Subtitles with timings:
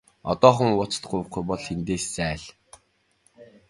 [0.31, 2.43] Одоохон уучлалт гуйхгүй бол эндээс зайл!